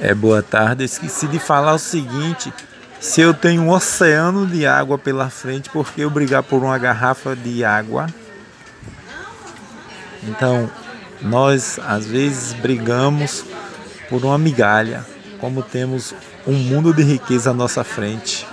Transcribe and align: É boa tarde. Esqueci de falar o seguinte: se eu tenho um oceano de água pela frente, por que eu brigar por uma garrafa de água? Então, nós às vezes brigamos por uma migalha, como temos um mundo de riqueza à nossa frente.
É 0.00 0.14
boa 0.14 0.42
tarde. 0.42 0.84
Esqueci 0.84 1.26
de 1.26 1.38
falar 1.38 1.74
o 1.74 1.78
seguinte: 1.78 2.52
se 3.00 3.20
eu 3.20 3.34
tenho 3.34 3.62
um 3.62 3.70
oceano 3.70 4.46
de 4.46 4.66
água 4.66 4.96
pela 4.96 5.28
frente, 5.28 5.70
por 5.70 5.92
que 5.92 6.02
eu 6.02 6.10
brigar 6.10 6.42
por 6.42 6.62
uma 6.62 6.78
garrafa 6.78 7.34
de 7.34 7.64
água? 7.64 8.06
Então, 10.22 10.70
nós 11.20 11.80
às 11.84 12.06
vezes 12.06 12.52
brigamos 12.52 13.44
por 14.08 14.24
uma 14.24 14.38
migalha, 14.38 15.04
como 15.40 15.62
temos 15.62 16.14
um 16.46 16.54
mundo 16.54 16.92
de 16.92 17.02
riqueza 17.02 17.50
à 17.50 17.54
nossa 17.54 17.82
frente. 17.82 18.46